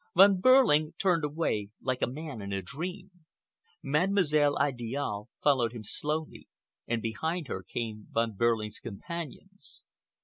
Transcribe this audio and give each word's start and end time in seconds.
Von 0.15 0.41
Behrling 0.41 0.93
turned 0.97 1.23
away 1.23 1.69
like 1.79 2.01
a 2.01 2.07
man 2.07 2.41
in 2.41 2.51
a 2.51 2.63
dream. 2.63 3.11
Mademoiselle 3.83 4.57
Idiale 4.59 5.27
followed 5.43 5.73
him 5.73 5.83
slowly, 5.83 6.47
and 6.87 7.03
behind 7.03 7.47
her 7.47 7.61
came 7.61 8.07
Von 8.09 8.33
Behrling's 8.35 8.79
companions. 8.79 9.83